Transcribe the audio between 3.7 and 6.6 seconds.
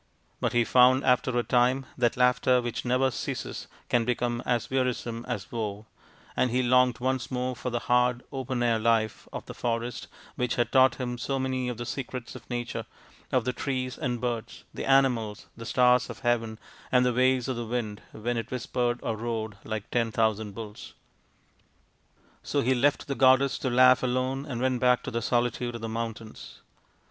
can become as wearisome as woe, and